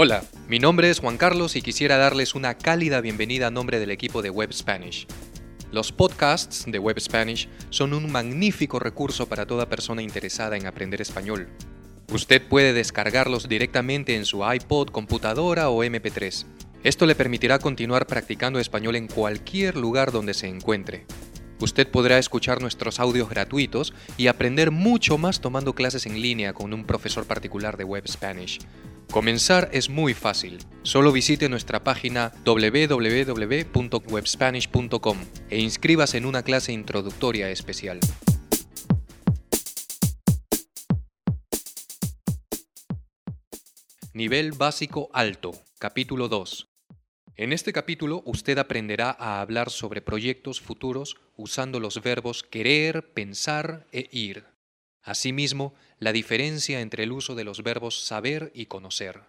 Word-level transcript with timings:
Hola, 0.00 0.22
mi 0.46 0.60
nombre 0.60 0.90
es 0.90 1.00
Juan 1.00 1.16
Carlos 1.16 1.56
y 1.56 1.60
quisiera 1.60 1.96
darles 1.96 2.36
una 2.36 2.56
cálida 2.56 3.00
bienvenida 3.00 3.48
a 3.48 3.50
nombre 3.50 3.80
del 3.80 3.90
equipo 3.90 4.22
de 4.22 4.30
Web 4.30 4.52
Spanish. 4.52 5.08
Los 5.72 5.90
podcasts 5.90 6.66
de 6.68 6.78
Web 6.78 7.00
Spanish 7.00 7.48
son 7.70 7.92
un 7.92 8.12
magnífico 8.12 8.78
recurso 8.78 9.28
para 9.28 9.44
toda 9.44 9.68
persona 9.68 10.00
interesada 10.00 10.56
en 10.56 10.68
aprender 10.68 11.00
español. 11.00 11.48
Usted 12.12 12.46
puede 12.46 12.72
descargarlos 12.74 13.48
directamente 13.48 14.14
en 14.14 14.24
su 14.24 14.48
iPod, 14.48 14.90
computadora 14.90 15.68
o 15.68 15.82
MP3. 15.82 16.46
Esto 16.84 17.04
le 17.04 17.16
permitirá 17.16 17.58
continuar 17.58 18.06
practicando 18.06 18.60
español 18.60 18.94
en 18.94 19.08
cualquier 19.08 19.76
lugar 19.76 20.12
donde 20.12 20.32
se 20.32 20.46
encuentre. 20.46 21.06
Usted 21.60 21.88
podrá 21.88 22.18
escuchar 22.18 22.60
nuestros 22.60 23.00
audios 23.00 23.28
gratuitos 23.28 23.92
y 24.16 24.28
aprender 24.28 24.70
mucho 24.70 25.18
más 25.18 25.40
tomando 25.40 25.74
clases 25.74 26.06
en 26.06 26.22
línea 26.22 26.52
con 26.52 26.72
un 26.72 26.84
profesor 26.84 27.26
particular 27.26 27.76
de 27.76 27.82
Web 27.84 28.06
Spanish. 28.08 28.60
Comenzar 29.10 29.68
es 29.72 29.88
muy 29.88 30.14
fácil. 30.14 30.58
Solo 30.82 31.10
visite 31.12 31.48
nuestra 31.48 31.82
página 31.82 32.32
www.webspanish.com 32.44 35.18
e 35.50 35.60
inscríbase 35.60 36.18
en 36.18 36.26
una 36.26 36.42
clase 36.42 36.72
introductoria 36.72 37.48
especial. 37.50 37.98
Nivel 44.12 44.52
básico 44.52 45.08
alto, 45.12 45.52
capítulo 45.78 46.28
2. 46.28 46.68
En 47.38 47.52
este 47.52 47.72
capítulo 47.72 48.20
usted 48.24 48.58
aprenderá 48.58 49.14
a 49.16 49.40
hablar 49.40 49.70
sobre 49.70 50.02
proyectos 50.02 50.60
futuros 50.60 51.20
usando 51.36 51.78
los 51.78 52.02
verbos 52.02 52.42
querer, 52.42 53.12
pensar 53.12 53.86
e 53.92 54.08
ir. 54.10 54.44
Asimismo, 55.04 55.72
la 56.00 56.10
diferencia 56.10 56.80
entre 56.80 57.04
el 57.04 57.12
uso 57.12 57.36
de 57.36 57.44
los 57.44 57.62
verbos 57.62 58.04
saber 58.04 58.50
y 58.54 58.66
conocer. 58.66 59.20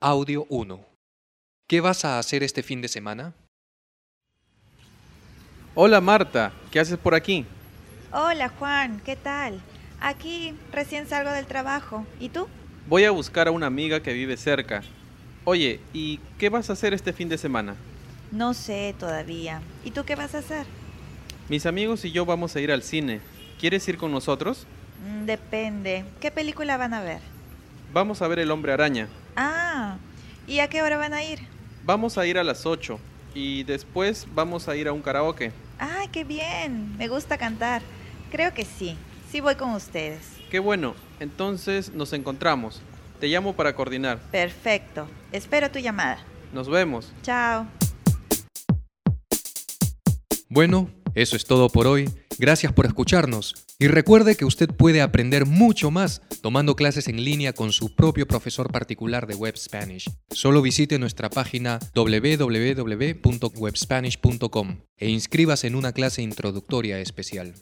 Audio 0.00 0.46
1. 0.48 0.82
¿Qué 1.68 1.82
vas 1.82 2.06
a 2.06 2.18
hacer 2.18 2.42
este 2.42 2.62
fin 2.62 2.80
de 2.80 2.88
semana? 2.88 3.34
Hola 5.74 6.00
Marta, 6.00 6.54
¿qué 6.70 6.80
haces 6.80 6.96
por 6.96 7.14
aquí? 7.14 7.44
Hola 8.10 8.48
Juan, 8.48 9.02
¿qué 9.04 9.16
tal? 9.16 9.60
Aquí 10.00 10.54
recién 10.72 11.06
salgo 11.06 11.30
del 11.32 11.44
trabajo. 11.44 12.06
¿Y 12.20 12.30
tú? 12.30 12.48
Voy 12.86 13.04
a 13.04 13.10
buscar 13.10 13.48
a 13.48 13.50
una 13.50 13.66
amiga 13.66 14.02
que 14.02 14.14
vive 14.14 14.38
cerca. 14.38 14.82
Oye, 15.50 15.80
¿y 15.94 16.20
qué 16.36 16.50
vas 16.50 16.68
a 16.68 16.74
hacer 16.74 16.92
este 16.92 17.14
fin 17.14 17.30
de 17.30 17.38
semana? 17.38 17.74
No 18.30 18.52
sé 18.52 18.94
todavía. 18.98 19.62
¿Y 19.82 19.92
tú 19.92 20.04
qué 20.04 20.14
vas 20.14 20.34
a 20.34 20.40
hacer? 20.40 20.66
Mis 21.48 21.64
amigos 21.64 22.04
y 22.04 22.12
yo 22.12 22.26
vamos 22.26 22.54
a 22.54 22.60
ir 22.60 22.70
al 22.70 22.82
cine. 22.82 23.22
¿Quieres 23.58 23.88
ir 23.88 23.96
con 23.96 24.12
nosotros? 24.12 24.66
Mm, 25.08 25.24
Depende. 25.24 26.04
¿Qué 26.20 26.30
película 26.30 26.76
van 26.76 26.92
a 26.92 27.00
ver? 27.00 27.20
Vamos 27.94 28.20
a 28.20 28.28
ver 28.28 28.40
El 28.40 28.50
hombre 28.50 28.72
araña. 28.72 29.08
Ah, 29.36 29.96
¿y 30.46 30.58
a 30.58 30.68
qué 30.68 30.82
hora 30.82 30.98
van 30.98 31.14
a 31.14 31.24
ir? 31.24 31.38
Vamos 31.82 32.18
a 32.18 32.26
ir 32.26 32.36
a 32.36 32.44
las 32.44 32.66
8 32.66 33.00
y 33.34 33.62
después 33.62 34.26
vamos 34.34 34.68
a 34.68 34.76
ir 34.76 34.86
a 34.86 34.92
un 34.92 35.00
karaoke. 35.00 35.52
Ah, 35.80 36.04
qué 36.12 36.24
bien. 36.24 36.94
Me 36.98 37.08
gusta 37.08 37.38
cantar. 37.38 37.80
Creo 38.30 38.52
que 38.52 38.66
sí. 38.66 38.98
Sí 39.32 39.40
voy 39.40 39.54
con 39.54 39.70
ustedes. 39.70 40.20
Qué 40.50 40.58
bueno, 40.58 40.94
entonces 41.20 41.94
nos 41.94 42.12
encontramos. 42.12 42.82
Te 43.20 43.26
llamo 43.26 43.54
para 43.54 43.74
coordinar. 43.74 44.18
Perfecto. 44.30 45.08
Espero 45.32 45.70
tu 45.70 45.78
llamada. 45.78 46.24
Nos 46.52 46.68
vemos. 46.68 47.12
Chao. 47.22 47.66
Bueno, 50.48 50.90
eso 51.14 51.36
es 51.36 51.44
todo 51.44 51.68
por 51.68 51.86
hoy. 51.86 52.08
Gracias 52.38 52.72
por 52.72 52.86
escucharnos. 52.86 53.66
Y 53.80 53.86
recuerde 53.88 54.36
que 54.36 54.44
usted 54.44 54.70
puede 54.70 55.02
aprender 55.02 55.46
mucho 55.46 55.90
más 55.90 56.22
tomando 56.40 56.76
clases 56.76 57.08
en 57.08 57.24
línea 57.24 57.52
con 57.52 57.72
su 57.72 57.94
propio 57.94 58.26
profesor 58.26 58.72
particular 58.72 59.26
de 59.26 59.34
Web 59.34 59.56
Spanish. 59.56 60.10
Solo 60.30 60.62
visite 60.62 60.98
nuestra 60.98 61.28
página 61.30 61.78
www.webspanish.com 61.94 64.76
e 64.96 65.10
inscríbase 65.10 65.66
en 65.66 65.74
una 65.74 65.92
clase 65.92 66.22
introductoria 66.22 67.00
especial. 67.00 67.54